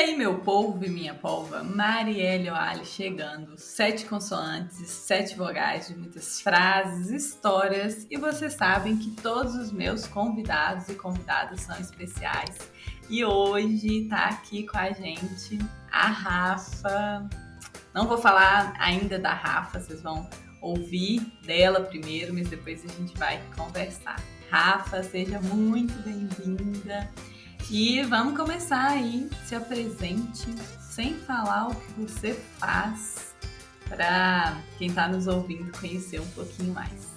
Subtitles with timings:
[0.00, 6.40] aí, meu povo e minha polva, Marielle Oali chegando, sete consoantes, sete vogais de muitas
[6.40, 12.56] frases, histórias, e vocês sabem que todos os meus convidados e convidadas são especiais.
[13.10, 15.58] E hoje tá aqui com a gente
[15.92, 17.28] a Rafa.
[17.92, 20.26] Não vou falar ainda da Rafa, vocês vão
[20.62, 24.16] ouvir dela primeiro, mas depois a gente vai conversar.
[24.50, 27.10] Rafa, seja muito bem-vinda.
[27.72, 29.30] E vamos começar aí.
[29.44, 33.32] Se apresente sem falar o que você faz
[33.88, 37.14] para quem está nos ouvindo conhecer um pouquinho mais.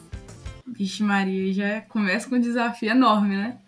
[0.67, 3.59] Vixe, Maria, já começa com um desafio enorme, né?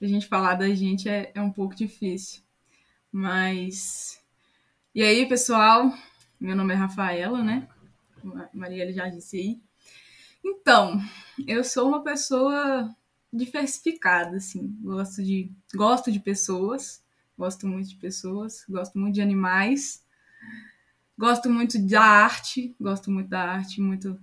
[0.00, 2.40] A gente falar da gente é, é um pouco difícil.
[3.12, 4.18] Mas.
[4.94, 5.92] E aí, pessoal?
[6.40, 7.68] Meu nome é Rafaela, né?
[8.54, 9.60] Maria já disse aí.
[10.42, 10.98] Então,
[11.46, 12.96] eu sou uma pessoa
[13.32, 14.76] diversificada, assim.
[14.82, 17.02] Gosto de, gosto de pessoas,
[17.38, 20.04] gosto muito de pessoas, gosto muito de animais,
[21.16, 24.20] gosto muito da arte, gosto muito da arte, muito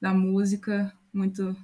[0.00, 1.56] da música, muito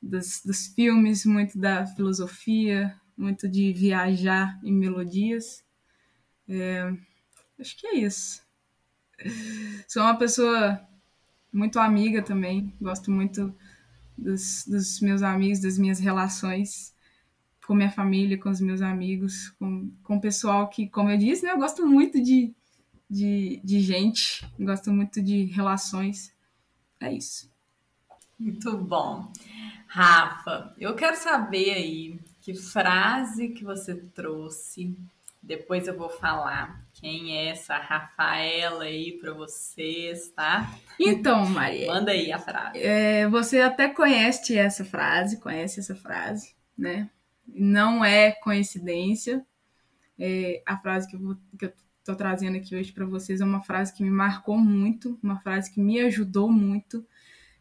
[0.00, 5.64] dos, dos filmes, muito da filosofia, muito de viajar em melodias.
[6.48, 6.92] É,
[7.58, 8.42] acho que é isso.
[9.86, 10.80] Sou uma pessoa
[11.52, 13.54] muito amiga também, gosto muito
[14.16, 16.92] dos, dos meus amigos, das minhas relações
[17.66, 21.44] com minha família, com os meus amigos, com, com o pessoal que, como eu disse,
[21.44, 22.52] né, eu gosto muito de,
[23.08, 26.34] de, de gente, gosto muito de relações.
[27.00, 27.50] É isso.
[28.38, 29.32] Muito bom.
[29.86, 34.96] Rafa, eu quero saber aí que frase que você trouxe
[35.42, 40.72] depois eu vou falar quem é essa Rafaela aí para vocês, tá?
[41.00, 41.88] Então, Maria.
[41.88, 42.78] Manda aí a frase.
[42.78, 47.10] É, você até conhece essa frase, conhece essa frase, né?
[47.44, 49.44] Não é coincidência.
[50.16, 51.72] É, a frase que eu, vou, que eu
[52.04, 55.72] tô trazendo aqui hoje para vocês é uma frase que me marcou muito, uma frase
[55.72, 57.04] que me ajudou muito,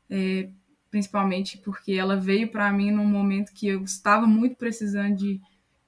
[0.07, 0.49] é,
[0.91, 5.41] principalmente porque ela veio para mim num momento que eu estava muito precisando de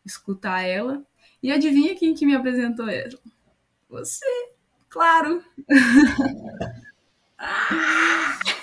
[0.03, 1.05] escutar ela
[1.43, 3.19] e adivinha quem que me apresentou ela?
[3.89, 4.25] Você,
[4.89, 5.43] claro.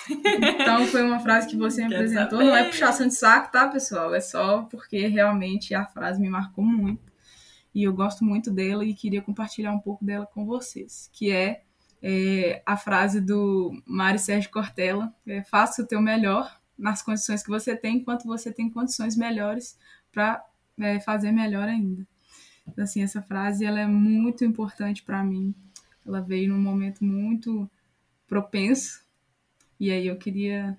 [0.09, 2.39] então foi uma frase que você me apresentou.
[2.39, 4.15] Não é puxação de saco, tá, pessoal?
[4.15, 7.11] É só porque realmente a frase me marcou muito.
[7.73, 11.07] E eu gosto muito dela e queria compartilhar um pouco dela com vocês.
[11.13, 11.61] Que é,
[12.01, 15.13] é a frase do Mário Sérgio Cortella.
[15.27, 19.77] É, Faça o teu melhor nas condições que você tem, enquanto você tem condições melhores
[20.11, 20.43] para
[20.79, 22.05] é, fazer melhor ainda.
[22.67, 25.53] Então, assim, essa frase ela é muito importante para mim.
[26.05, 27.69] Ela veio num momento muito
[28.27, 29.03] propenso
[29.79, 30.77] e aí eu queria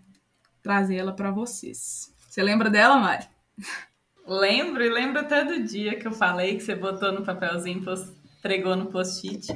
[0.63, 2.15] trazer ela para vocês.
[2.29, 3.27] Você lembra dela, Mari?
[4.25, 7.83] Lembro e lembro até do dia que eu falei que você botou no papelzinho,
[8.41, 9.49] pregou no post-it.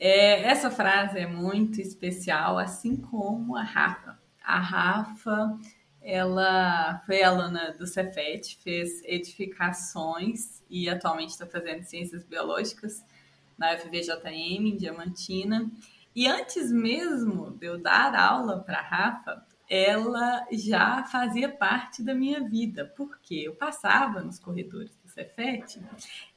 [0.00, 4.18] É, essa frase é muito especial, assim como a Rafa.
[4.42, 5.58] A Rafa
[6.02, 13.04] ela foi aluna do Cefet, fez edificações e atualmente está fazendo ciências biológicas
[13.56, 15.70] na FVJM, em Diamantina.
[16.14, 22.14] E antes mesmo de eu dar aula para a Rafa, ela já fazia parte da
[22.14, 25.80] minha vida, porque eu passava nos corredores do Cefet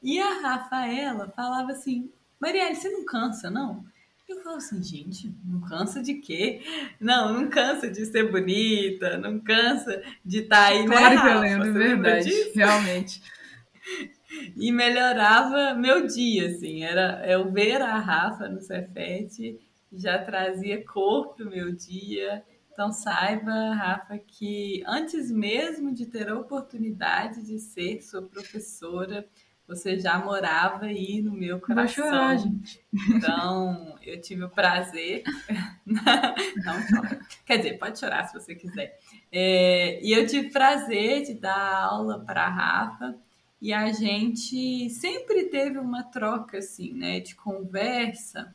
[0.02, 2.10] e a Rafaela falava assim:
[2.40, 3.84] Marielle, você não cansa, não?
[4.28, 6.60] Eu falo assim, gente, não cansa de quê?
[7.00, 10.96] Não, não cansa de ser bonita, não cansa de estar tá aí, né?
[10.96, 13.22] Claro que eu lembro, verdade, realmente.
[14.56, 19.58] E melhorava meu dia, assim, era eu ver a Rafa no Cefete
[19.92, 22.44] já trazia cor pro meu dia.
[22.72, 29.26] Então saiba, Rafa, que antes mesmo de ter a oportunidade de ser sua professora,
[29.66, 32.04] você já morava aí no meu coração.
[32.04, 32.80] Vai chorar, gente.
[33.10, 35.24] Então, eu tive o prazer.
[35.84, 37.20] Não chora.
[37.44, 38.96] Quer dizer, pode chorar se você quiser.
[39.32, 43.18] É, e eu tive prazer de dar aula para a Rafa.
[43.60, 48.54] E a gente sempre teve uma troca, assim, né, de conversa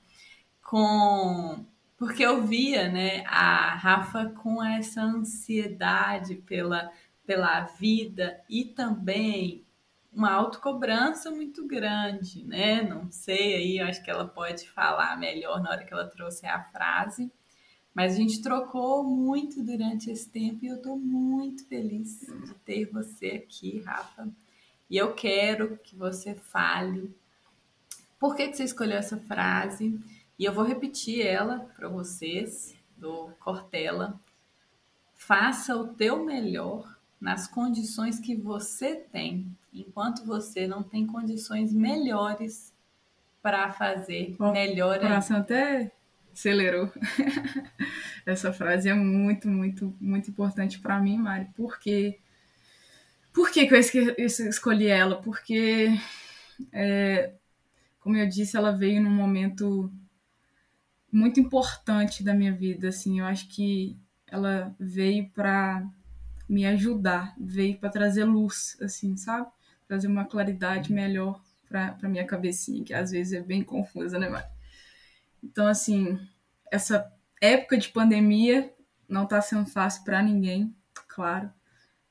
[0.61, 1.65] com.
[1.97, 6.89] Porque eu via, né, a Rafa com essa ansiedade pela,
[7.25, 9.65] pela vida e também
[10.11, 12.81] uma autocobrança muito grande, né?
[12.81, 16.45] Não sei, aí eu acho que ela pode falar melhor na hora que ela trouxe
[16.45, 17.31] a frase.
[17.93, 22.85] Mas a gente trocou muito durante esse tempo e eu estou muito feliz de ter
[22.85, 24.29] você aqui, Rafa.
[24.89, 27.13] E eu quero que você fale
[28.19, 29.99] por que, que você escolheu essa frase.
[30.37, 34.19] E eu vou repetir ela para vocês, do Cortella.
[35.13, 36.90] Faça o teu melhor
[37.21, 42.73] nas condições que você tem enquanto você não tem condições melhores
[43.41, 44.97] para fazer oh, melhor.
[44.97, 45.91] O coração até
[46.33, 46.91] acelerou.
[48.25, 52.19] Essa frase é muito, muito, muito importante para mim, Mari, porque
[53.31, 55.21] por que, que eu escolhi ela?
[55.21, 55.89] Porque,
[56.71, 57.33] é,
[57.99, 59.91] como eu disse, ela veio num momento
[61.11, 62.89] muito importante da minha vida.
[62.89, 63.97] Assim, eu acho que
[64.27, 65.87] ela veio para
[66.51, 69.49] me ajudar, veio para trazer luz, assim, sabe?
[69.87, 74.47] Trazer uma claridade melhor para minha cabecinha, que às vezes é bem confusa, né, Mari?
[75.41, 76.19] Então, assim,
[76.69, 77.09] essa
[77.39, 78.69] época de pandemia
[79.07, 80.75] não está sendo fácil para ninguém,
[81.07, 81.49] claro.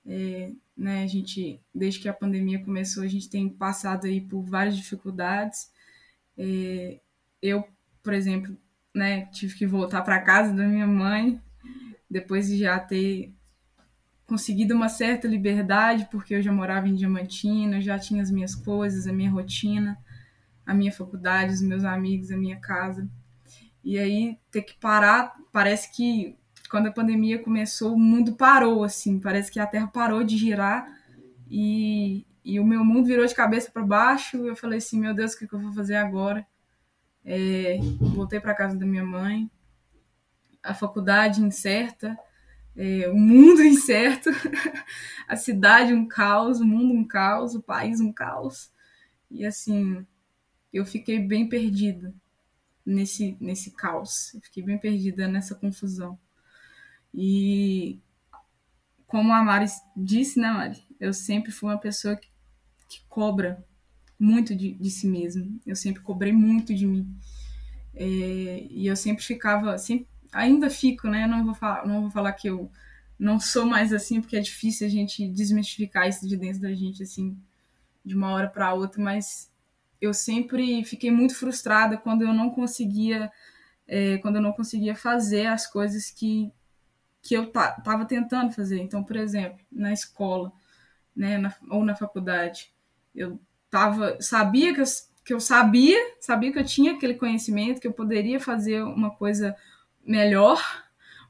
[0.06, 4.40] É, né, a gente, desde que a pandemia começou, a gente tem passado aí por
[4.40, 5.70] várias dificuldades.
[6.38, 6.98] É,
[7.42, 7.68] eu,
[8.02, 8.56] por exemplo,
[8.94, 11.38] né, tive que voltar para casa da minha mãe
[12.08, 13.34] depois de já ter
[14.30, 19.08] conseguido uma certa liberdade, porque eu já morava em Diamantina, já tinha as minhas coisas,
[19.08, 19.98] a minha rotina,
[20.64, 23.10] a minha faculdade, os meus amigos, a minha casa.
[23.82, 26.38] E aí ter que parar, parece que
[26.70, 30.86] quando a pandemia começou, o mundo parou assim, parece que a Terra parou de girar
[31.50, 34.36] e, e o meu mundo virou de cabeça para baixo.
[34.46, 36.46] Eu falei assim, meu Deus, o que, que eu vou fazer agora?
[37.24, 39.50] É, voltei para casa da minha mãe,
[40.62, 42.16] a faculdade incerta,
[42.80, 44.30] é, o mundo incerto,
[45.28, 48.72] a cidade um caos, o mundo um caos, o país um caos.
[49.30, 50.06] E assim,
[50.72, 52.14] eu fiquei bem perdida
[52.84, 56.18] nesse, nesse caos, eu fiquei bem perdida nessa confusão.
[57.12, 58.00] E
[59.06, 60.82] como a Mari disse, né, Mari?
[60.98, 62.30] Eu sempre fui uma pessoa que,
[62.88, 63.62] que cobra
[64.18, 65.46] muito de, de si mesma.
[65.66, 67.14] Eu sempre cobrei muito de mim.
[67.94, 71.26] É, e eu sempre ficava, sempre ainda fico, né?
[71.26, 72.70] Não vou falar, não vou falar que eu
[73.18, 77.02] não sou mais assim, porque é difícil a gente desmistificar isso de dentro da gente
[77.02, 77.36] assim
[78.04, 79.50] de uma hora para outra, mas
[80.00, 83.30] eu sempre fiquei muito frustrada quando eu não conseguia
[83.86, 86.52] é, quando eu não conseguia fazer as coisas que
[87.22, 88.80] que eu tava tentando fazer.
[88.80, 90.50] Então, por exemplo, na escola,
[91.14, 92.72] né, na, ou na faculdade,
[93.14, 93.38] eu
[93.68, 94.84] tava sabia que eu,
[95.24, 99.54] que eu sabia, sabia que eu tinha aquele conhecimento, que eu poderia fazer uma coisa
[100.04, 100.60] melhor,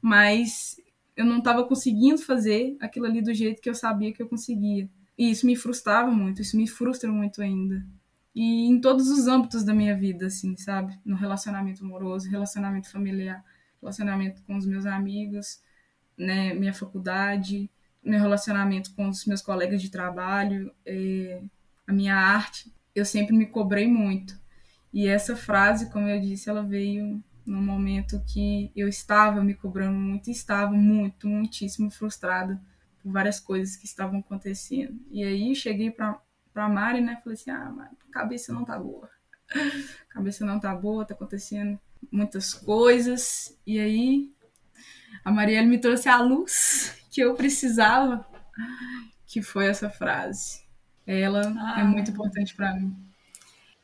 [0.01, 0.77] mas
[1.15, 4.89] eu não estava conseguindo fazer aquilo ali do jeito que eu sabia que eu conseguia.
[5.17, 7.85] E isso me frustrava muito, isso me frustra muito ainda.
[8.33, 10.97] E em todos os âmbitos da minha vida, assim, sabe?
[11.05, 13.43] No relacionamento amoroso, relacionamento familiar,
[13.81, 15.61] relacionamento com os meus amigos,
[16.17, 16.53] né?
[16.53, 17.69] Minha faculdade,
[18.03, 21.41] meu relacionamento com os meus colegas de trabalho, é,
[21.85, 22.73] a minha arte.
[22.95, 24.39] Eu sempre me cobrei muito.
[24.93, 29.97] E essa frase, como eu disse, ela veio num momento que eu estava me cobrando
[29.97, 32.61] muito e estava muito, muitíssimo frustrada
[33.01, 34.99] por várias coisas que estavam acontecendo.
[35.09, 36.19] E aí cheguei para
[36.53, 37.17] para Mari, né?
[37.23, 39.09] Falei assim: "Ah, Mari, cabeça não tá boa.
[40.09, 41.79] cabeça não tá boa, tá acontecendo
[42.11, 43.57] muitas coisas".
[43.65, 44.31] E aí
[45.23, 48.25] a Marielle me trouxe a luz que eu precisava,
[49.25, 50.61] que foi essa frase.
[51.05, 53.10] Ela ah, é muito importante para mim.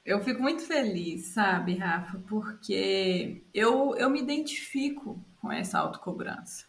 [0.08, 6.66] Eu fico muito feliz, sabe, Rafa, porque eu, eu me identifico com essa autocobrança.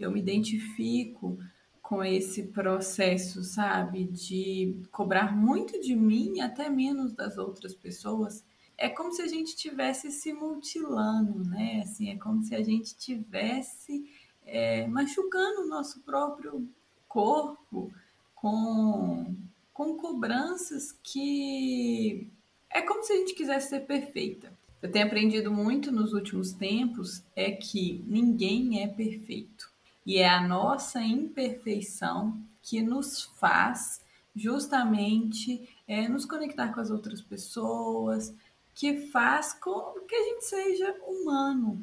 [0.00, 1.38] Eu me identifico
[1.82, 8.42] com esse processo, sabe, de cobrar muito de mim, até menos das outras pessoas.
[8.78, 11.82] É como se a gente tivesse se mutilando, né?
[11.82, 14.10] Assim, é como se a gente tivesse
[14.46, 16.66] é, machucando o nosso próprio
[17.06, 17.92] corpo
[18.34, 19.36] com,
[19.74, 22.32] com cobranças que
[22.70, 24.52] é como se a gente quisesse ser perfeita.
[24.80, 29.70] Eu tenho aprendido muito nos últimos tempos é que ninguém é perfeito.
[30.06, 34.00] E é a nossa imperfeição que nos faz
[34.34, 38.32] justamente é, nos conectar com as outras pessoas,
[38.74, 41.82] que faz com que a gente seja humano.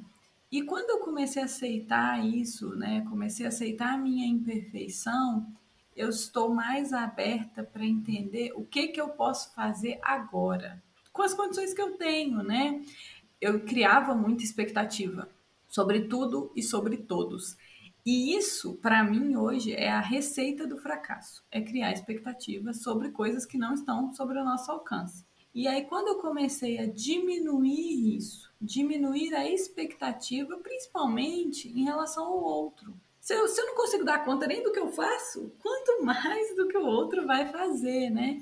[0.50, 5.46] E quando eu comecei a aceitar isso, né, comecei a aceitar a minha imperfeição,
[5.96, 10.84] eu estou mais aberta para entender o que, que eu posso fazer agora,
[11.14, 12.84] com as condições que eu tenho, né?
[13.40, 15.30] Eu criava muita expectativa
[15.68, 17.58] sobre tudo e sobre todos.
[18.06, 23.46] E isso, para mim, hoje é a receita do fracasso: é criar expectativas sobre coisas
[23.46, 25.26] que não estão sobre o nosso alcance.
[25.54, 32.44] E aí, quando eu comecei a diminuir isso, diminuir a expectativa, principalmente em relação ao
[32.44, 32.94] outro,
[33.26, 36.56] se eu, se eu não consigo dar conta nem do que eu faço, quanto mais
[36.56, 38.40] do que o outro vai fazer, né?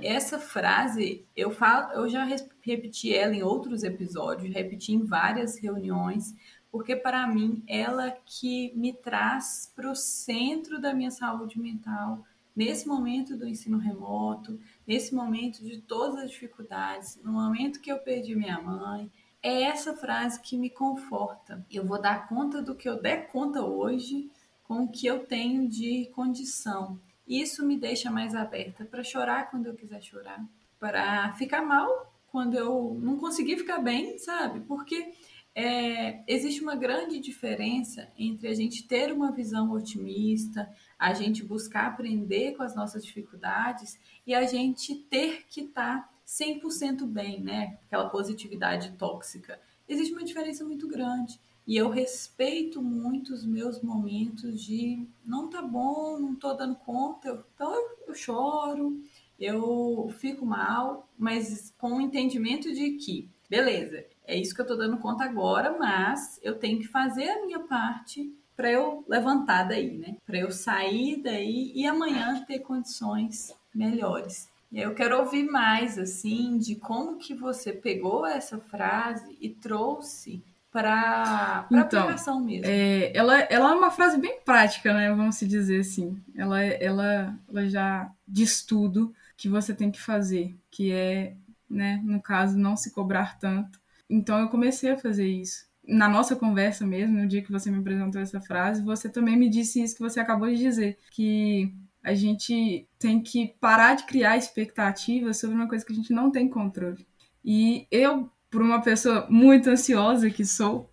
[0.00, 2.24] Essa frase, eu falo, eu já
[2.60, 6.36] repeti ela em outros episódios, repeti em várias reuniões,
[6.70, 12.24] porque para mim ela que me traz para o centro da minha saúde mental
[12.54, 17.98] nesse momento do ensino remoto, nesse momento de todas as dificuldades, no momento que eu
[17.98, 19.10] perdi minha mãe,
[19.42, 21.64] é essa frase que me conforta.
[21.70, 24.30] Eu vou dar conta do que eu der conta hoje
[24.62, 27.00] com o que eu tenho de condição.
[27.26, 30.44] Isso me deixa mais aberta para chorar quando eu quiser chorar,
[30.78, 34.60] para ficar mal quando eu não conseguir ficar bem, sabe?
[34.60, 35.12] Porque
[35.54, 41.88] é, existe uma grande diferença entre a gente ter uma visão otimista, a gente buscar
[41.88, 47.78] aprender com as nossas dificuldades e a gente ter que estar tá 100% bem, né?
[47.86, 49.60] Aquela positividade tóxica.
[49.88, 51.38] Existe uma diferença muito grande.
[51.66, 57.44] E eu respeito muito os meus momentos de não tá bom, não tô dando conta.
[57.54, 59.00] Então eu, eu choro,
[59.38, 64.76] eu fico mal, mas com o entendimento de que, beleza, é isso que eu tô
[64.76, 69.96] dando conta agora, mas eu tenho que fazer a minha parte para eu levantar daí,
[69.96, 70.16] né?
[70.26, 74.51] Para eu sair daí e amanhã ter condições melhores.
[74.72, 81.66] Eu quero ouvir mais assim de como que você pegou essa frase e trouxe para
[81.70, 82.64] então, aplicação mesmo.
[82.66, 85.10] É, ela, ela é uma frase bem prática, né?
[85.10, 86.18] Vamos se dizer assim.
[86.34, 91.34] Ela, ela, ela já diz tudo que você tem que fazer, que é,
[91.68, 93.78] né, no caso, não se cobrar tanto.
[94.08, 95.66] Então eu comecei a fazer isso.
[95.86, 99.50] Na nossa conversa mesmo, no dia que você me apresentou essa frase, você também me
[99.50, 104.36] disse isso que você acabou de dizer, que a gente tem que parar de criar
[104.36, 107.06] expectativas sobre uma coisa que a gente não tem controle.
[107.44, 110.90] E eu por uma pessoa muito ansiosa que sou,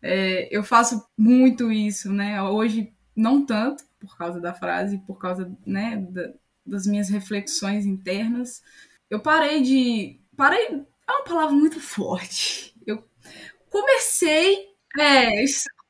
[0.00, 2.40] é, eu faço muito isso, né?
[2.40, 6.32] Hoje, não tanto, por causa da frase, por causa né, da,
[6.64, 8.62] das minhas reflexões internas.
[9.10, 10.20] Eu parei de.
[10.36, 10.84] Parei.
[11.08, 12.72] É uma palavra muito forte.
[12.86, 13.04] Eu
[13.68, 14.68] comecei.
[14.96, 15.42] É,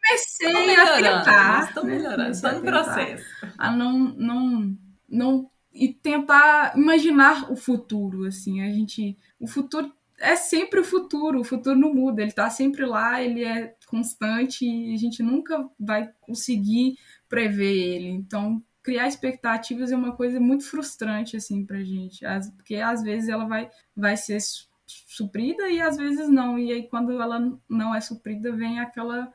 [0.02, 1.64] comecei a tentar.
[1.68, 1.94] Estão né?
[1.96, 3.24] melhorando, está no processo.
[3.56, 4.76] A não, não,
[5.08, 5.50] não.
[5.72, 8.62] E tentar imaginar o futuro, assim.
[8.62, 9.16] A gente.
[9.40, 9.92] O futuro
[10.22, 14.64] é sempre o futuro, o futuro não muda, ele está sempre lá, ele é constante
[14.64, 16.96] e a gente nunca vai conseguir
[17.28, 18.08] prever ele.
[18.08, 22.24] Então, criar expectativas é uma coisa muito frustrante assim pra gente,
[22.56, 24.38] porque às vezes ela vai vai ser
[24.86, 26.58] suprida e às vezes não.
[26.58, 29.32] E aí quando ela não é suprida, vem aquela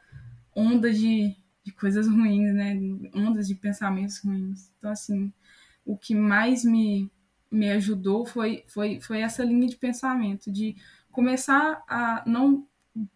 [0.57, 2.75] onda de, de coisas ruins, né?
[3.13, 4.71] Ondas de pensamentos ruins.
[4.77, 5.31] Então assim,
[5.85, 7.11] o que mais me
[7.49, 10.75] me ajudou foi, foi, foi essa linha de pensamento, de
[11.11, 12.67] começar a não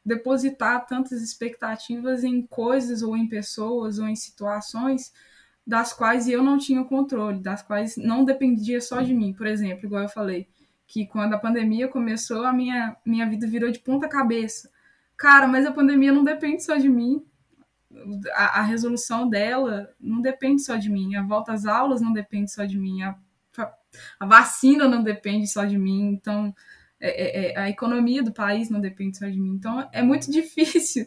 [0.05, 5.11] depositar tantas expectativas em coisas ou em pessoas ou em situações
[5.65, 9.33] das quais eu não tinha controle, das quais não dependia só de mim.
[9.33, 10.47] Por exemplo, igual eu falei,
[10.87, 14.69] que quando a pandemia começou, a minha, minha vida virou de ponta cabeça.
[15.15, 17.23] Cara, mas a pandemia não depende só de mim.
[18.33, 21.15] A, a resolução dela não depende só de mim.
[21.15, 23.03] A volta às aulas não depende só de mim.
[23.03, 23.15] A
[24.19, 26.53] a vacina não depende só de mim, então
[26.99, 29.55] é, é, é, a economia do país não depende só de mim.
[29.55, 31.05] Então é muito difícil,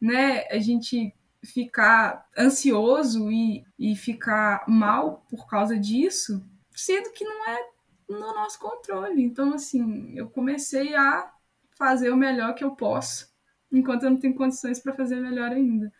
[0.00, 6.44] né, a gente ficar ansioso e, e ficar mal por causa disso,
[6.74, 7.58] sendo que não é
[8.08, 9.22] no nosso controle.
[9.22, 11.32] Então, assim, eu comecei a
[11.70, 13.32] fazer o melhor que eu posso,
[13.72, 15.90] enquanto eu não tenho condições para fazer melhor ainda.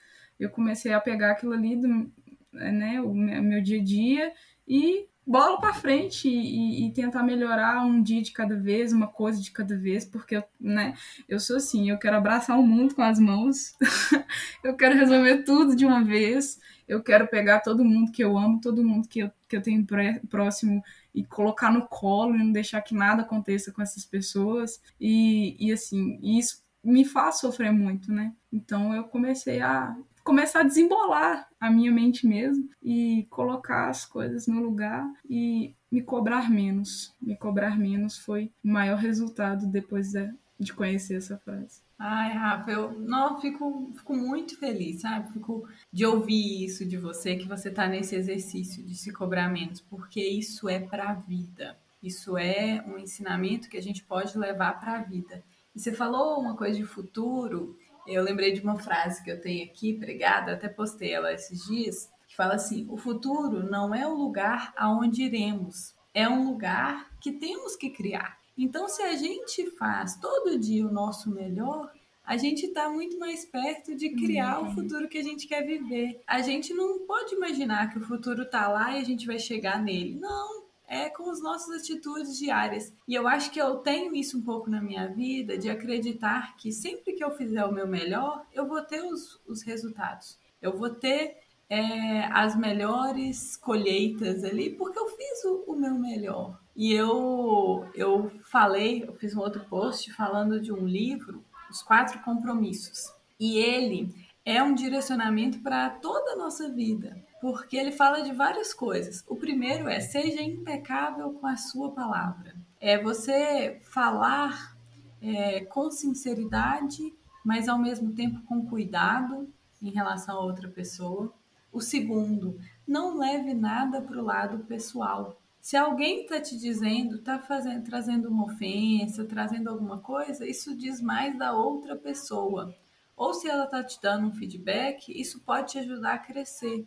[0.41, 2.11] Eu comecei a pegar aquilo ali do
[2.53, 4.33] né, o meu dia a dia
[4.67, 9.41] e bola para frente e, e, tentar melhorar um dia de cada vez, uma coisa
[9.41, 10.95] de cada vez, porque né,
[11.29, 13.77] eu sou assim, eu quero abraçar o mundo com as mãos,
[14.65, 18.61] eu quero resolver tudo de uma vez, eu quero pegar todo mundo que eu amo,
[18.61, 19.87] todo mundo que eu, que eu tenho
[20.29, 20.83] próximo
[21.15, 24.83] e colocar no colo e não deixar que nada aconteça com essas pessoas.
[25.01, 28.33] E, e assim, isso me faz sofrer muito, né?
[28.53, 34.47] Então eu comecei a começar a desembolar a minha mente mesmo e colocar as coisas
[34.47, 37.15] no lugar e me cobrar menos.
[37.21, 41.83] Me cobrar menos foi o maior resultado depois de, de conhecer essa frase.
[41.99, 45.31] Ai, Rafa, eu não, fico, fico muito feliz, sabe?
[45.35, 49.83] Fico de ouvir isso de você, que você está nesse exercício de se cobrar menos,
[49.83, 51.77] porque isso é para a vida.
[52.03, 55.45] Isso é um ensinamento que a gente pode levar para a vida.
[55.75, 57.77] E você falou uma coisa de futuro,
[58.15, 62.11] eu lembrei de uma frase que eu tenho aqui pregada, até postei ela esses dias,
[62.29, 67.33] que fala assim: o futuro não é o lugar aonde iremos, é um lugar que
[67.33, 68.39] temos que criar.
[68.57, 71.91] Então, se a gente faz todo dia o nosso melhor,
[72.25, 74.69] a gente está muito mais perto de criar uhum.
[74.69, 76.21] o futuro que a gente quer viver.
[76.27, 79.83] A gente não pode imaginar que o futuro está lá e a gente vai chegar
[79.83, 80.15] nele.
[80.21, 80.60] Não,
[80.91, 82.93] é com as nossas atitudes diárias.
[83.07, 86.73] E eu acho que eu tenho isso um pouco na minha vida, de acreditar que
[86.73, 90.37] sempre que eu fizer o meu melhor, eu vou ter os, os resultados.
[90.61, 91.39] Eu vou ter
[91.71, 96.59] é, as melhores colheitas ali, porque eu fiz o, o, meu melhor.
[96.75, 102.19] E eu, eu falei, eu fiz um outro post falando de um livro, Os Quatro
[102.25, 103.13] Compromissos.
[103.39, 104.13] E ele
[104.45, 109.25] é um direcionamento para toda a nossa vida, porque ele fala de várias coisas.
[109.27, 112.55] O primeiro é seja impecável com a sua palavra.
[112.81, 114.77] É você falar
[115.23, 119.49] é, com sinceridade, mas ao mesmo tempo com cuidado
[119.83, 121.33] em relação a outra pessoa.
[121.73, 125.41] O segundo, não leve nada para o lado pessoal.
[125.61, 127.39] Se alguém está te dizendo, está
[127.85, 132.75] trazendo uma ofensa, trazendo alguma coisa, isso diz mais da outra pessoa.
[133.17, 136.87] Ou se ela está te dando um feedback, isso pode te ajudar a crescer.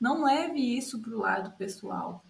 [0.00, 2.24] Não leve isso para o lado pessoal.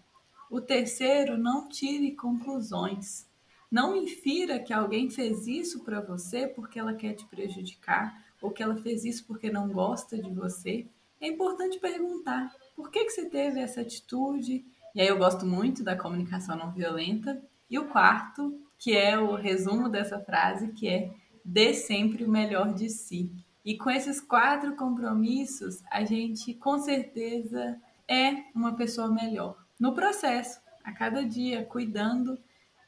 [0.49, 3.25] O terceiro, não tire conclusões.
[3.71, 8.61] Não infira que alguém fez isso para você porque ela quer te prejudicar ou que
[8.61, 10.89] ela fez isso porque não gosta de você
[11.21, 14.65] é importante perguntar por que, que você teve essa atitude.
[14.95, 17.39] E aí eu gosto muito da comunicação não violenta.
[17.69, 21.13] E o quarto, que é o resumo dessa frase, que é
[21.45, 23.31] dê sempre o melhor de si.
[23.63, 27.77] E com esses quatro compromissos, a gente com certeza
[28.07, 32.37] é uma pessoa melhor no processo, a cada dia, cuidando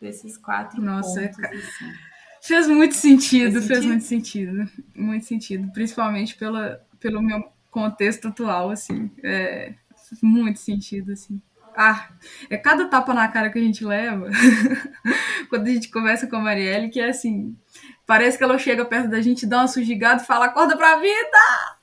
[0.01, 1.39] desses quatro Nossa, pontos.
[1.39, 1.94] Assim.
[2.42, 8.70] Fez muito sentido, fez, fez muito sentido, muito sentido, principalmente pela, pelo meu contexto atual,
[8.70, 9.10] assim.
[9.24, 9.74] É,
[10.22, 11.42] muito sentido, assim.
[11.75, 12.10] Ah,
[12.50, 14.30] é cada tapa na cara que a gente leva
[15.50, 17.56] quando a gente conversa com a Marielle, que é assim,
[18.05, 21.38] parece que ela chega perto da gente, dá uma sujigada e fala, acorda pra vida!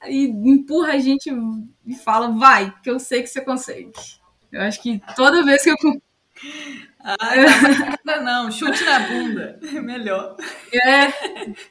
[0.06, 1.30] E empurra a gente
[1.86, 3.92] e fala, vai, que eu sei que você consegue.
[4.50, 5.76] Eu acho que toda vez que eu.
[7.02, 7.16] Ah,
[8.04, 9.58] não, não, chute na bunda.
[9.82, 10.36] Melhor.
[10.72, 11.10] É.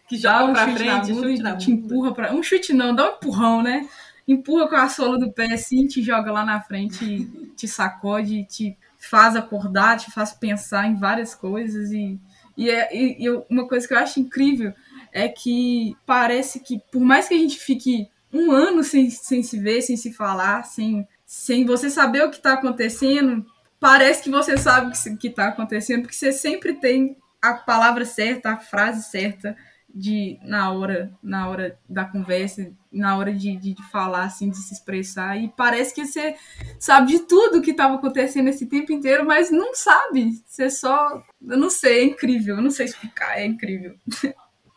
[0.07, 1.63] Que joga um pra chute frente, na bunda chute na bunda.
[1.65, 2.33] te empurra pra.
[2.33, 3.87] Um chute não, dá um empurrão, né?
[4.31, 7.25] empurra com a sola do pé assim, te joga lá na frente,
[7.55, 11.91] te sacode, te faz acordar, te faz pensar em várias coisas.
[11.91, 12.19] E,
[12.59, 14.73] e, é, e, e uma coisa que eu acho incrível
[15.13, 19.57] é que parece que, por mais que a gente fique um ano sem, sem se
[19.57, 23.45] ver, sem se falar, sem, sem você saber o que está acontecendo,
[23.79, 28.51] parece que você sabe o que está acontecendo, porque você sempre tem a palavra certa,
[28.51, 29.55] a frase certa,
[29.93, 34.57] de na hora na hora da conversa na hora de, de, de, falar assim de
[34.57, 35.37] se expressar.
[35.37, 36.35] E parece que você
[36.79, 40.41] sabe de tudo que estava acontecendo esse tempo inteiro mas não sabe.
[40.45, 43.95] Você só eu não sei é incrível eu não sei explicar é incrível.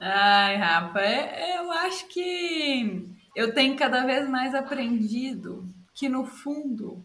[0.01, 7.05] Ai Rafa é, eu acho que eu tenho cada vez mais aprendido que no fundo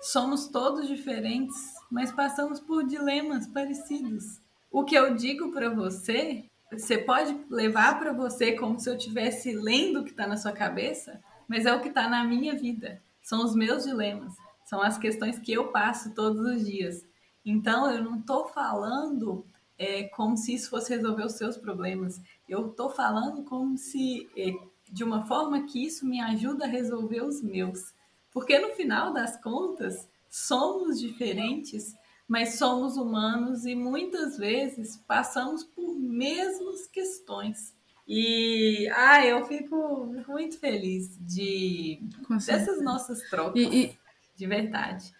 [0.00, 4.40] somos todos diferentes mas passamos por dilemas parecidos.
[4.70, 9.52] O que eu digo para você você pode levar para você como se eu estivesse
[9.52, 13.00] lendo o que está na sua cabeça, mas é o que está na minha vida.
[13.22, 17.04] São os meus dilemas, são as questões que eu passo todos os dias.
[17.44, 19.46] Então, eu não estou falando
[19.78, 22.20] é, como se isso fosse resolver os seus problemas.
[22.48, 24.52] Eu estou falando como se, é,
[24.90, 27.94] de uma forma que isso me ajuda a resolver os meus.
[28.32, 31.94] Porque no final das contas, somos diferentes
[32.28, 37.74] mas somos humanos e muitas vezes passamos por mesmas questões.
[38.08, 42.00] E ah, eu fico muito feliz de
[42.46, 43.98] dessas nossas trocas, e, e...
[44.36, 45.14] de verdade.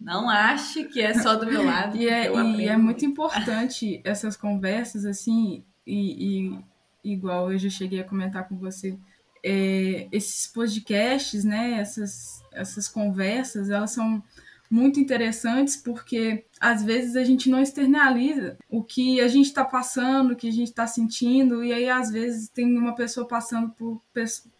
[0.00, 1.96] Não ache que é só do meu lado.
[1.96, 6.56] e, é, e é muito importante essas conversas, assim, e,
[7.02, 8.96] igual eu já cheguei a comentar com você,
[9.42, 14.22] é, esses podcasts, né, essas, essas conversas, elas são
[14.70, 20.32] muito interessantes porque às vezes a gente não externaliza o que a gente está passando,
[20.32, 24.02] o que a gente está sentindo, e aí às vezes tem uma pessoa passando por,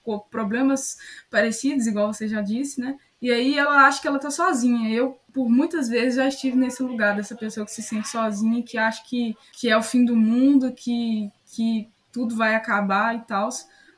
[0.05, 0.97] por, problemas
[1.31, 2.97] parecidos, igual você já disse, né?
[3.21, 4.91] E aí ela acha que ela tá sozinha.
[4.91, 8.79] Eu, por muitas vezes, já estive nesse lugar dessa pessoa que se sente sozinha, que
[8.79, 13.49] acha que, que é o fim do mundo, que, que tudo vai acabar e tal.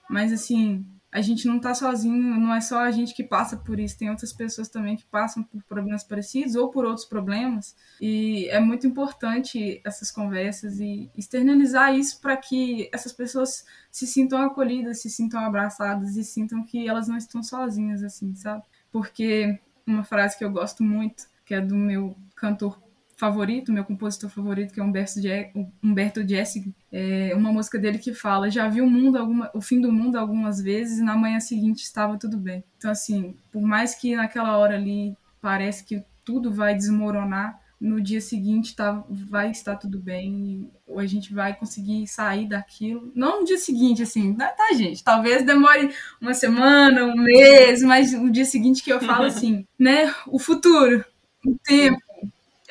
[0.09, 3.81] Mas assim, a gente não está sozinho, não é só a gente que passa por
[3.81, 7.75] isso, tem outras pessoas também que passam por problemas parecidos ou por outros problemas.
[8.01, 14.41] E é muito importante essas conversas e externalizar isso para que essas pessoas se sintam
[14.41, 18.63] acolhidas, se sintam abraçadas e sintam que elas não estão sozinhas, assim, sabe?
[18.93, 22.81] Porque uma frase que eu gosto muito, que é do meu cantor
[23.21, 25.53] favorito, meu compositor favorito, que é Humberto, Je
[25.83, 29.79] Humberto Jessig, é uma música dele que fala: Já vi o mundo, alguma, o fim
[29.79, 32.65] do mundo algumas vezes e na manhã seguinte estava tudo bem.
[32.79, 38.21] Então, assim, por mais que naquela hora ali parece que tudo vai desmoronar, no dia
[38.21, 40.71] seguinte tá, vai estar tudo bem.
[40.97, 43.13] a gente vai conseguir sair daquilo.
[43.15, 45.05] Não no dia seguinte, assim, tá, tá, gente?
[45.05, 50.15] Talvez demore uma semana, um mês, mas o dia seguinte que eu falo assim, né?
[50.27, 51.05] O futuro,
[51.47, 52.10] o tempo.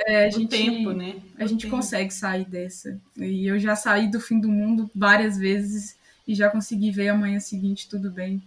[0.06, 1.22] É, a gente, tempo, né?
[1.38, 1.76] A gente tempo.
[1.76, 3.00] consegue sair dessa.
[3.18, 7.40] E eu já saí do fim do mundo várias vezes e já consegui ver amanhã
[7.40, 8.42] seguinte tudo bem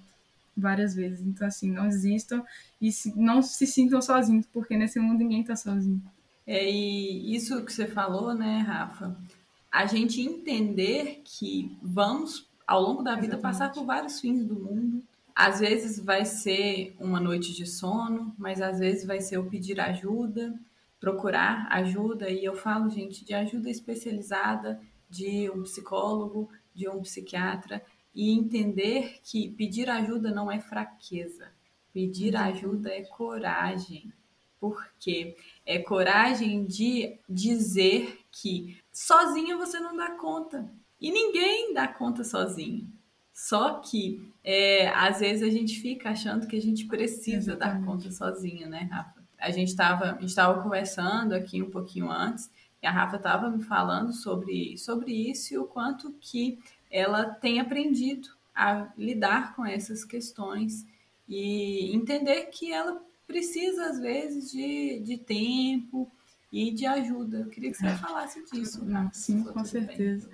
[0.56, 1.20] várias vezes.
[1.20, 2.44] Então, assim, não existam
[2.80, 6.02] e se, não se sintam sozinhos, porque nesse mundo ninguém tá sozinho.
[6.46, 9.16] É, e isso que você falou, né, Rafa?
[9.70, 13.42] A gente entender que vamos, ao longo da vida, Exatamente.
[13.42, 15.02] passar por vários fins do mundo.
[15.34, 19.80] Às vezes vai ser uma noite de sono, mas às vezes vai ser o pedir
[19.80, 20.54] ajuda,
[21.02, 22.30] procurar ajuda.
[22.30, 27.82] E eu falo, gente, de ajuda especializada, de um psicólogo, de um psiquiatra,
[28.14, 31.50] e entender que pedir ajuda não é fraqueza.
[31.92, 34.12] Pedir ajuda é coragem.
[34.60, 35.36] Porque
[35.66, 40.70] é coragem de dizer que sozinho você não dá conta.
[41.00, 42.88] E ninguém dá conta sozinho.
[43.34, 47.80] Só que é, às vezes a gente fica achando que a gente precisa Exatamente.
[47.80, 49.21] dar conta sozinho, né, Rafa?
[49.42, 52.48] A gente estava conversando aqui um pouquinho antes
[52.80, 57.58] e a Rafa estava me falando sobre, sobre isso e o quanto que ela tem
[57.58, 60.86] aprendido a lidar com essas questões
[61.28, 66.10] e entender que ela precisa, às vezes, de, de tempo
[66.52, 67.38] e de ajuda.
[67.38, 68.84] Eu queria que você falasse disso.
[68.84, 70.28] Não, sim, com certeza.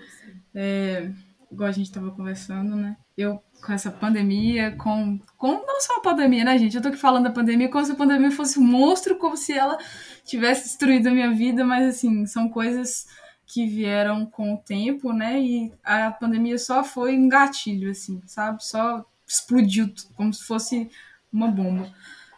[0.54, 1.10] É,
[1.50, 2.96] igual a gente estava conversando, né?
[3.18, 6.76] Eu, com essa pandemia, com, com não só a pandemia, né, gente?
[6.76, 9.52] Eu tô aqui falando da pandemia como se a pandemia fosse um monstro, como se
[9.52, 9.76] ela
[10.24, 13.08] tivesse destruído a minha vida, mas, assim, são coisas
[13.44, 15.40] que vieram com o tempo, né?
[15.40, 18.64] E a pandemia só foi um gatilho, assim, sabe?
[18.64, 20.88] Só explodiu como se fosse
[21.32, 21.92] uma bomba.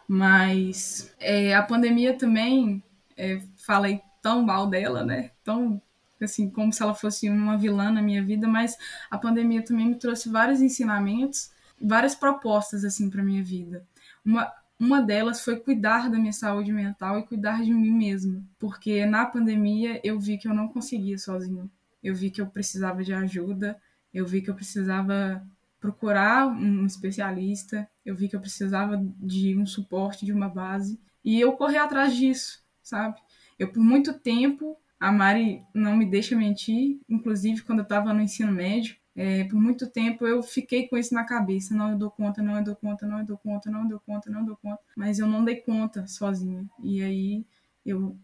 [0.07, 2.81] Mas é, a pandemia também,
[3.15, 5.29] é, falei tão mal dela, né?
[5.43, 5.79] Tão
[6.23, 8.77] assim, como se ela fosse uma vilã na minha vida, mas
[9.09, 13.85] a pandemia também me trouxe vários ensinamentos, várias propostas assim para minha vida.
[14.23, 19.05] Uma uma delas foi cuidar da minha saúde mental e cuidar de mim mesma, porque
[19.05, 21.69] na pandemia eu vi que eu não conseguia sozinho.
[22.03, 23.79] Eu vi que eu precisava de ajuda,
[24.11, 25.47] eu vi que eu precisava
[25.79, 31.39] procurar um especialista, eu vi que eu precisava de um suporte, de uma base, e
[31.39, 33.19] eu corri atrás disso, sabe?
[33.59, 38.21] Eu, por muito tempo, a Mari não me deixa mentir, inclusive quando eu estava no
[38.21, 42.11] ensino médio, é, por muito tempo eu fiquei com isso na cabeça, não eu dou
[42.11, 44.45] conta, não eu dou conta, não eu dou conta, não eu dou conta, não eu
[44.45, 46.69] dou conta, mas eu não dei conta sozinha.
[46.83, 47.45] E aí
[47.83, 48.15] eu,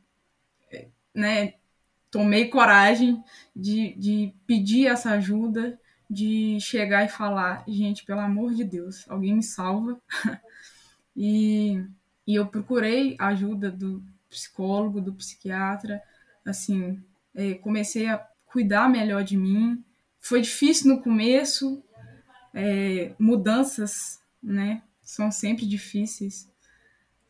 [0.71, 1.55] é, né,
[2.11, 3.23] tomei coragem
[3.55, 9.33] de, de pedir essa ajuda, de chegar e falar, gente, pelo amor de Deus, alguém
[9.33, 9.99] me salva.
[11.17, 11.83] e,
[12.27, 16.03] e eu procurei a ajuda do psicólogo, do psiquiatra,
[16.49, 17.01] assim,
[17.35, 19.83] é, comecei a cuidar melhor de mim.
[20.19, 21.83] Foi difícil no começo,
[22.53, 26.49] é, mudanças, né, são sempre difíceis,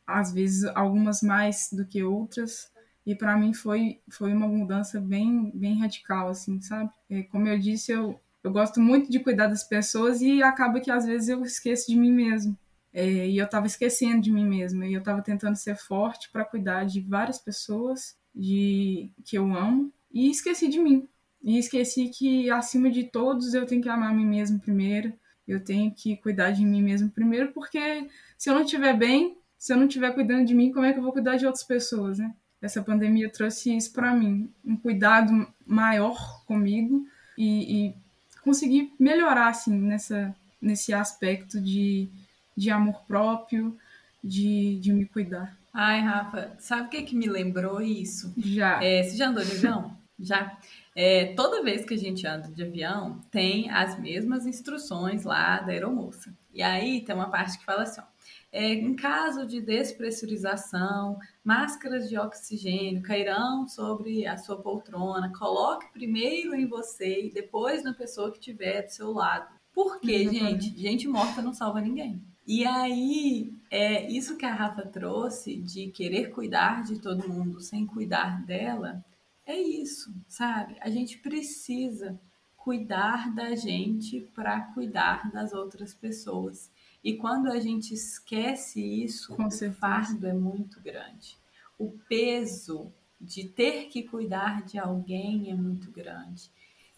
[0.05, 2.71] às vezes algumas mais do que outras,
[3.05, 6.89] e para mim foi, foi uma mudança bem, bem radical, assim, sabe?
[7.09, 10.91] É, como eu disse, eu, eu gosto muito de cuidar das pessoas e acaba que
[10.91, 12.57] às vezes eu esqueço de mim mesmo.
[12.93, 16.43] É, e eu estava esquecendo de mim mesma e eu estava tentando ser forte para
[16.43, 21.07] cuidar de várias pessoas de que eu amo e esqueci de mim.
[21.43, 25.13] E esqueci que acima de todos eu tenho que amar a mim mesmo primeiro.
[25.47, 29.71] Eu tenho que cuidar de mim mesmo primeiro, porque se eu não estiver bem, se
[29.71, 32.19] eu não estiver cuidando de mim, como é que eu vou cuidar de outras pessoas,
[32.19, 32.33] né?
[32.61, 37.95] Essa pandemia trouxe isso para mim, um cuidado maior comigo e, e
[38.43, 42.09] conseguir melhorar assim nessa nesse aspecto de,
[42.55, 43.77] de amor próprio,
[44.23, 45.55] de, de me cuidar.
[45.79, 48.33] Ai, Rafa, sabe o que, que me lembrou isso?
[48.35, 48.83] Já.
[48.83, 49.95] É, você já andou de avião?
[50.17, 50.57] já.
[50.95, 55.71] É, toda vez que a gente anda de avião, tem as mesmas instruções lá da
[55.71, 56.35] aeromoça.
[56.51, 58.05] E aí tem uma parte que fala assim: ó,
[58.51, 65.31] é, em caso de despressurização, máscaras de oxigênio cairão sobre a sua poltrona.
[65.37, 69.47] Coloque primeiro em você e depois na pessoa que estiver do seu lado.
[69.71, 70.75] Por quê, gente?
[70.75, 72.19] Gente morta não salva ninguém.
[72.47, 77.85] E aí, é isso que a Rafa trouxe de querer cuidar de todo mundo sem
[77.85, 79.03] cuidar dela,
[79.45, 80.77] é isso, sabe?
[80.79, 82.17] A gente precisa
[82.55, 86.71] cuidar da gente para cuidar das outras pessoas.
[87.03, 91.37] E quando a gente esquece isso, Com o fardo é muito grande.
[91.77, 96.49] O peso de ter que cuidar de alguém é muito grande.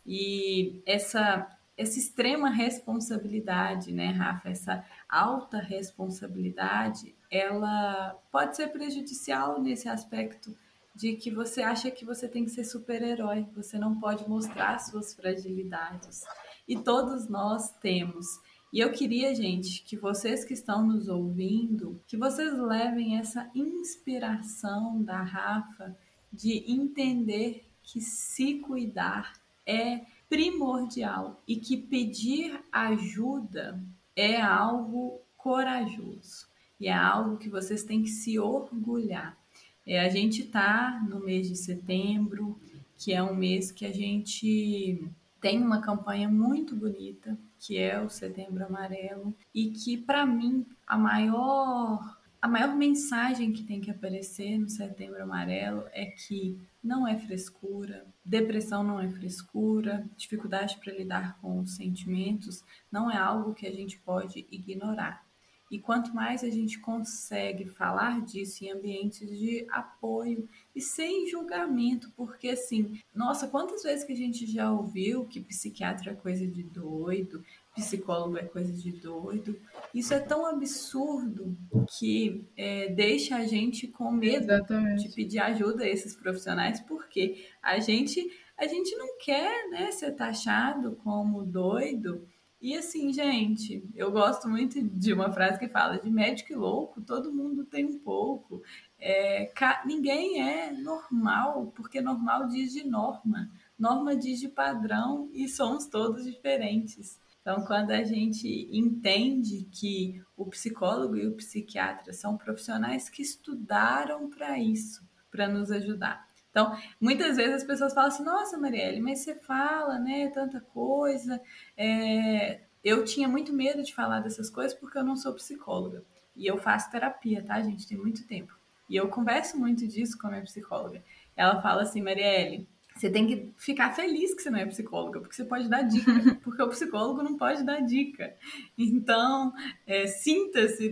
[0.05, 9.89] E essa essa extrema responsabilidade, né, Rafa, essa alta responsabilidade, ela pode ser prejudicial nesse
[9.89, 10.55] aspecto
[10.95, 15.13] de que você acha que você tem que ser super-herói, você não pode mostrar suas
[15.13, 16.23] fragilidades.
[16.67, 18.27] E todos nós temos.
[18.71, 25.01] E eu queria, gente, que vocês que estão nos ouvindo, que vocês levem essa inspiração
[25.01, 25.97] da Rafa
[26.31, 29.33] de entender que se cuidar
[29.65, 33.81] é primordial e que pedir ajuda
[34.19, 36.47] é algo corajoso
[36.79, 39.37] e é algo que vocês têm que se orgulhar.
[39.85, 42.59] É, a gente está no mês de setembro,
[42.97, 45.03] que é um mês que a gente
[45.41, 50.97] tem uma campanha muito bonita, que é o Setembro Amarelo, e que para mim a
[50.97, 57.17] maior a maior mensagem que tem que aparecer no Setembro Amarelo é que não é
[57.17, 63.67] frescura, depressão não é frescura, dificuldade para lidar com os sentimentos não é algo que
[63.67, 65.27] a gente pode ignorar.
[65.69, 72.11] E quanto mais a gente consegue falar disso em ambientes de apoio e sem julgamento,
[72.15, 76.63] porque assim, nossa, quantas vezes que a gente já ouviu que psiquiatra é coisa de
[76.63, 77.43] doido,
[77.79, 79.59] psicólogo é coisa de doido.
[79.93, 81.57] Isso é tão absurdo
[81.97, 85.07] que é, deixa a gente com medo Exatamente.
[85.07, 90.11] de pedir ajuda a esses profissionais, porque a gente a gente não quer né, ser
[90.11, 92.27] taxado como doido
[92.61, 97.01] e assim, gente, eu gosto muito de uma frase que fala de médico e louco,
[97.01, 98.61] todo mundo tem um pouco.
[98.99, 99.49] É,
[99.85, 106.25] ninguém é normal, porque normal diz de norma, norma diz de padrão e somos todos
[106.25, 107.17] diferentes.
[107.41, 114.29] Então, quando a gente entende que o psicólogo e o psiquiatra são profissionais que estudaram
[114.29, 116.27] para isso, para nos ajudar.
[116.49, 121.41] Então, muitas vezes as pessoas falam assim: Nossa, Marielle, mas você fala, né, tanta coisa.
[121.77, 122.61] É...
[122.83, 126.03] Eu tinha muito medo de falar dessas coisas porque eu não sou psicóloga.
[126.35, 127.87] E eu faço terapia, tá, gente?
[127.87, 128.57] Tem muito tempo.
[128.89, 131.03] E eu converso muito disso com a minha psicóloga.
[131.35, 132.67] Ela fala assim: Marielle,
[132.99, 136.11] você tem que ficar feliz que você não é psicóloga, porque você pode dar dica,
[136.43, 138.35] porque o psicólogo não pode dar dica.
[138.77, 139.53] Então,
[139.87, 140.89] é, sinta-se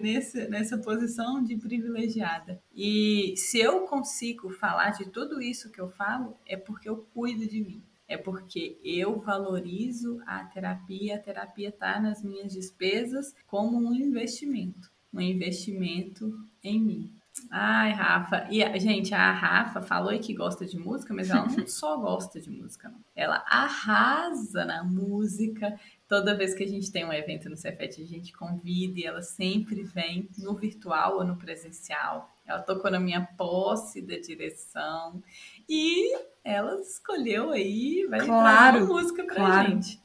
[0.49, 2.61] nessa posição de privilegiada.
[2.73, 7.45] E se eu consigo falar de tudo isso que eu falo, é porque eu cuido
[7.45, 7.83] de mim.
[8.07, 14.89] É porque eu valorizo a terapia, a terapia está nas minhas despesas como um investimento,
[15.13, 17.16] um investimento em mim.
[17.51, 18.47] Ai, Rafa.
[18.51, 22.49] E, gente, a Rafa falou que gosta de música, mas ela não só gosta de
[22.49, 22.99] música, não.
[23.15, 25.79] Ela arrasa na música.
[26.07, 29.21] Toda vez que a gente tem um evento no Cefet, a gente convida e ela
[29.21, 32.33] sempre vem no virtual ou no presencial.
[32.45, 35.21] Ela tocou na minha posse da direção
[35.67, 39.69] e ela escolheu aí, vai claro, trazer música pra claro.
[39.69, 40.01] gente.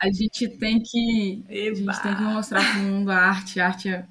[0.00, 3.60] A gente tem que, a gente tem que mostrar para o mundo a arte.
[3.60, 4.06] A arte é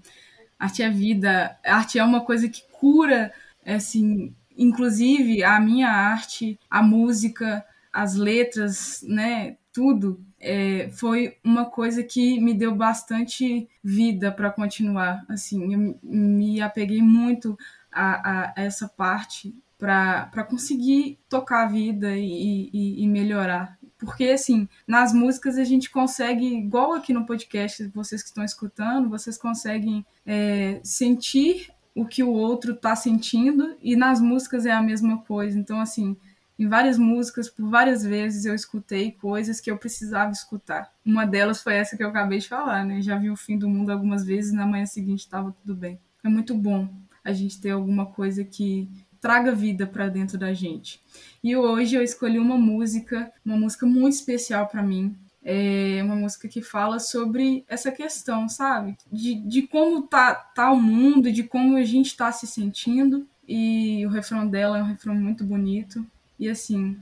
[0.60, 3.34] arte é vida, arte é uma coisa que cura,
[3.66, 12.04] assim, inclusive a minha arte, a música, as letras, né, tudo é, foi uma coisa
[12.04, 15.26] que me deu bastante vida para continuar.
[15.28, 17.58] Assim, eu me apeguei muito
[17.92, 23.78] a, a essa parte para conseguir tocar a vida e, e, e, melhorar.
[24.06, 29.10] Porque, assim, nas músicas a gente consegue, igual aqui no podcast, vocês que estão escutando,
[29.10, 34.82] vocês conseguem é, sentir o que o outro está sentindo, e nas músicas é a
[34.82, 35.58] mesma coisa.
[35.58, 36.16] Então, assim,
[36.58, 40.92] em várias músicas, por várias vezes, eu escutei coisas que eu precisava escutar.
[41.06, 43.02] Uma delas foi essa que eu acabei de falar, né?
[43.02, 46.00] Já vi o fim do mundo algumas vezes, na manhã seguinte estava tudo bem.
[46.24, 46.88] É muito bom
[47.24, 48.88] a gente ter alguma coisa que
[49.26, 51.02] traga vida para dentro da gente.
[51.44, 55.18] E hoje eu escolhi uma música, uma música muito especial para mim.
[55.44, 58.96] É uma música que fala sobre essa questão, sabe?
[59.12, 63.28] De, de como tá, tá o mundo, de como a gente está se sentindo.
[63.48, 66.06] E o refrão dela é um refrão muito bonito.
[66.40, 66.96] E assim,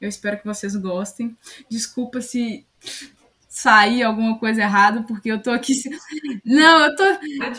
[0.00, 1.36] eu espero que vocês gostem.
[1.68, 2.64] Desculpa se
[3.48, 5.72] sair alguma coisa errada, porque eu tô aqui.
[6.44, 7.04] Não, eu tô.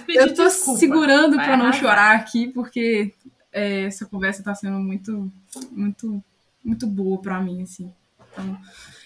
[0.07, 3.13] Eu tô segurando para não chorar aqui, porque
[3.55, 5.31] é, essa conversa está sendo muito,
[5.71, 6.21] muito,
[6.61, 7.89] muito boa para mim, assim.
[8.33, 8.59] Então,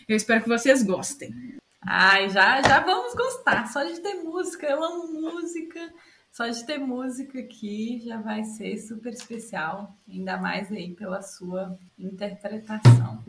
[0.07, 1.59] eu espero que vocês gostem.
[1.79, 3.67] Ai, já, já vamos gostar.
[3.67, 5.93] Só de ter música, eu amo música.
[6.31, 11.77] Só de ter música aqui já vai ser super especial, ainda mais aí pela sua
[11.97, 13.23] interpretação.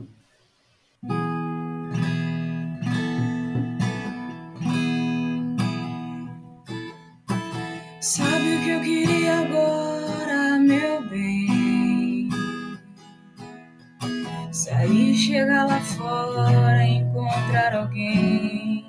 [8.00, 8.50] Sabe
[15.20, 18.87] chegar lá fora e encontrar alguém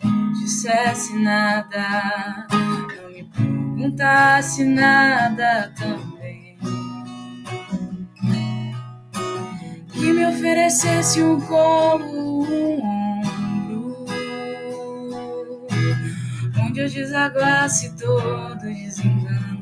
[0.00, 6.56] que não me dissesse nada, não me perguntasse nada também,
[9.92, 12.80] que me oferecesse um colo, um
[13.18, 14.06] ombro,
[16.64, 19.58] onde eu desaguasse todo desengano.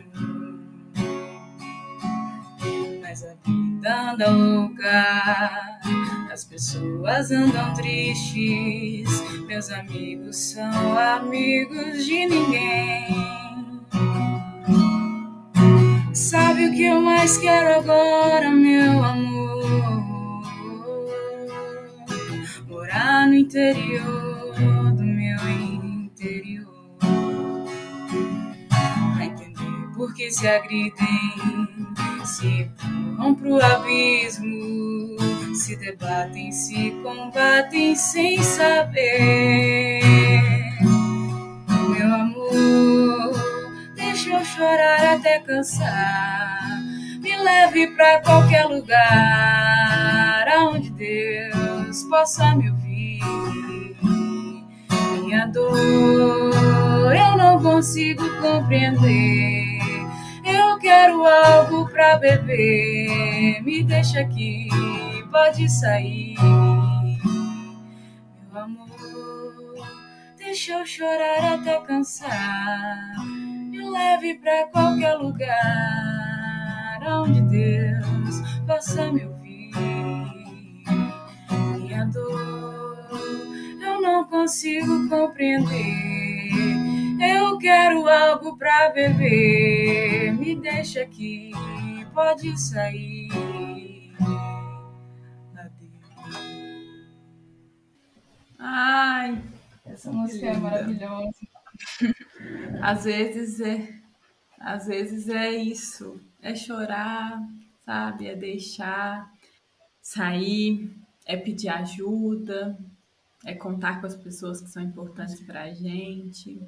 [3.03, 3.56] Mas aqui
[3.87, 5.79] anda louca,
[6.33, 9.09] as pessoas andam tristes,
[9.47, 13.27] meus amigos são amigos de ninguém.
[16.13, 20.43] Sabe o que eu mais quero agora, meu amor?
[22.69, 24.55] Morar no interior
[24.97, 26.67] do meu interior.
[29.15, 30.93] Pra entender por que se agridem,
[32.37, 35.17] se empurram pro abismo,
[35.55, 40.03] se debatem, se combatem sem saber.
[41.89, 43.33] Meu amor
[43.95, 46.59] deixa eu chorar até cansar.
[47.23, 53.23] Me leve pra qualquer lugar aonde Deus possa me ouvir.
[55.23, 59.76] Minha dor eu não consigo compreender.
[60.77, 63.63] Eu quero algo pra beber.
[63.63, 64.69] Me deixa aqui,
[65.33, 66.37] pode sair.
[68.53, 69.89] Meu amor,
[70.37, 73.17] deixa eu chorar até cansar
[73.91, 75.49] leve para qualquer lugar
[77.09, 79.71] onde Deus possa me ouvir.
[81.79, 83.09] Minha dor
[83.81, 86.26] eu não consigo compreender.
[87.21, 90.33] Eu quero algo para beber.
[90.33, 91.51] Me deixa aqui,
[92.13, 93.29] pode sair.
[95.57, 96.37] Adeus.
[98.59, 99.43] Ai,
[99.85, 101.47] Essa música é maravilhosa.
[102.83, 103.95] Às vezes é,
[104.59, 107.39] às vezes é isso, é chorar,
[107.85, 108.27] sabe?
[108.29, 109.31] É deixar
[110.01, 110.91] sair,
[111.27, 112.79] é pedir ajuda,
[113.45, 116.61] é contar com as pessoas que são importantes pra gente.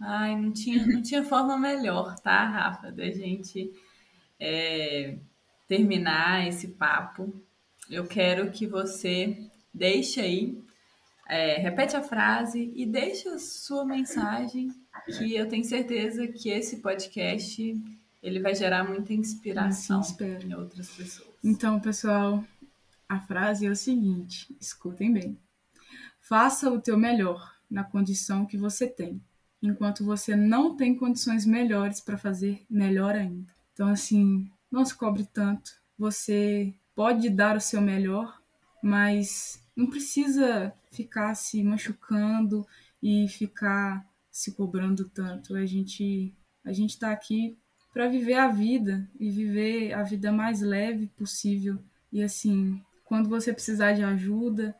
[0.00, 3.72] Ai, não tinha, não tinha forma melhor, tá, Rafa, da gente
[4.38, 5.16] é,
[5.68, 7.32] terminar esse papo.
[7.88, 10.62] Eu quero que você deixe aí,
[11.28, 14.70] é, repete a frase e deixe a sua mensagem
[15.06, 17.80] que eu tenho certeza que esse podcast
[18.22, 21.28] ele vai gerar muita inspiração Assim em outras pessoas.
[21.42, 22.42] Então, pessoal,
[23.06, 25.38] a frase é o seguinte: escutem bem.
[26.20, 29.20] Faça o teu melhor na condição que você tem,
[29.66, 33.52] enquanto você não tem condições melhores para fazer melhor ainda.
[33.72, 35.70] Então, assim, não se cobre tanto.
[35.98, 38.40] Você pode dar o seu melhor,
[38.82, 42.66] mas não precisa ficar se machucando
[43.02, 45.54] e ficar se cobrando tanto.
[45.54, 47.58] A gente a gente está aqui
[47.92, 51.78] para viver a vida e viver a vida mais leve possível.
[52.12, 54.74] E assim, quando você precisar de ajuda,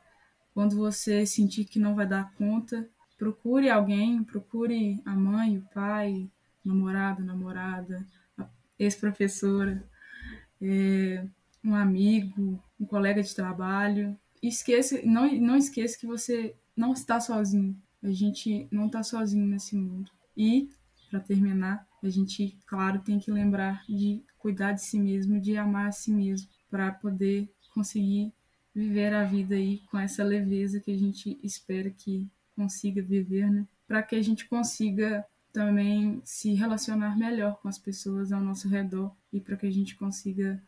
[0.53, 6.31] quando você sentir que não vai dar conta, procure alguém, procure a mãe, o pai,
[6.65, 8.07] namorado, namorada,
[8.79, 9.85] ex-professora,
[10.61, 11.27] é,
[11.65, 14.19] um amigo, um colega de trabalho.
[14.43, 17.77] Esqueça, não, não esqueça que você não está sozinho.
[18.03, 20.11] A gente não está sozinho nesse mundo.
[20.37, 20.69] E,
[21.11, 25.89] para terminar, a gente, claro, tem que lembrar de cuidar de si mesmo, de amar
[25.89, 28.33] a si mesmo, para poder conseguir
[28.75, 33.67] viver a vida aí com essa leveza que a gente espera que consiga viver, né?
[33.87, 39.15] Para que a gente consiga também se relacionar melhor com as pessoas ao nosso redor
[39.33, 40.61] e para que a gente consiga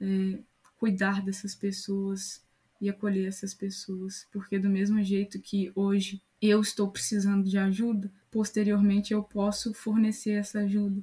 [0.00, 0.38] é,
[0.78, 2.42] cuidar dessas pessoas
[2.80, 8.10] e acolher essas pessoas, porque do mesmo jeito que hoje eu estou precisando de ajuda,
[8.30, 11.02] posteriormente eu posso fornecer essa ajuda.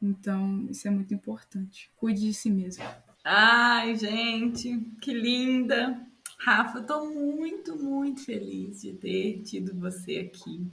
[0.00, 1.90] Então, isso é muito importante.
[1.94, 2.84] Cuide de si mesmo.
[3.24, 6.11] Ai, gente, que linda!
[6.44, 10.66] Rafa, eu tô muito, muito feliz de ter tido você aqui.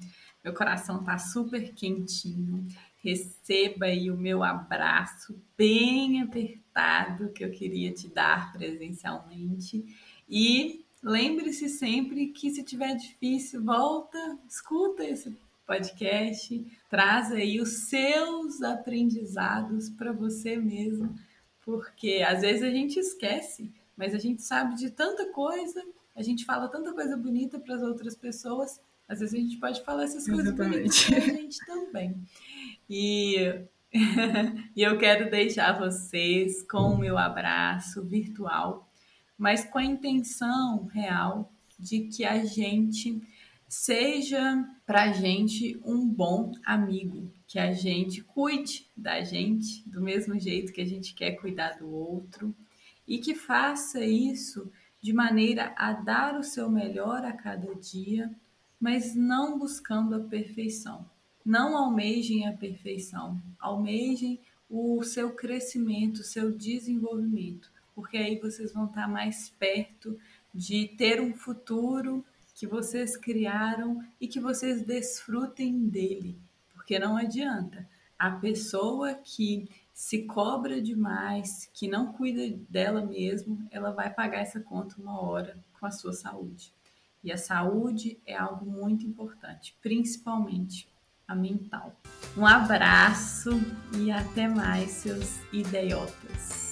[0.44, 2.66] Meu coração tá super quentinho.
[3.04, 9.86] Receba aí o meu abraço bem apertado que eu queria te dar presencialmente.
[10.28, 14.18] E lembre-se sempre que se tiver difícil, volta,
[14.50, 21.14] escuta esse podcast, traz aí os seus aprendizados para você mesmo
[21.70, 25.84] porque às vezes a gente esquece, mas a gente sabe de tanta coisa,
[26.16, 29.84] a gente fala tanta coisa bonita para as outras pessoas, às vezes a gente pode
[29.84, 30.78] falar essas coisas Exatamente.
[30.78, 32.16] bonitas para a gente também.
[32.90, 33.36] E,
[34.74, 38.88] e eu quero deixar vocês com o meu abraço virtual,
[39.38, 43.22] mas com a intenção real de que a gente
[43.68, 50.40] seja para a gente um bom amigo, que a gente cuide da gente do mesmo
[50.40, 52.56] jeito que a gente quer cuidar do outro
[53.10, 58.32] e que faça isso de maneira a dar o seu melhor a cada dia,
[58.80, 61.10] mas não buscando a perfeição.
[61.44, 64.40] Não almejem a perfeição, almejem
[64.70, 70.16] o seu crescimento, o seu desenvolvimento, porque aí vocês vão estar mais perto
[70.54, 76.38] de ter um futuro que vocês criaram e que vocês desfrutem dele,
[76.76, 77.90] porque não adianta.
[78.18, 79.68] A pessoa que
[80.00, 85.62] se cobra demais, que não cuida dela mesma, ela vai pagar essa conta uma hora
[85.78, 86.74] com a sua saúde.
[87.22, 90.88] E a saúde é algo muito importante, principalmente
[91.28, 91.94] a mental.
[92.38, 93.50] Um abraço
[93.98, 96.69] e até mais, seus idiotas.